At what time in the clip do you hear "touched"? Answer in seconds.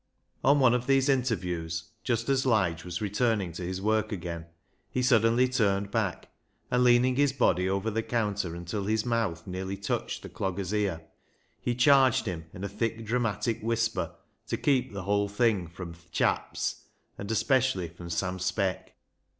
9.77-10.23